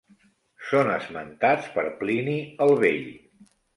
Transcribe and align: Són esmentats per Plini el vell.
Són 0.69 0.87
esmentats 0.93 1.67
per 1.75 1.83
Plini 2.01 2.39
el 2.67 2.75
vell. 2.85 3.09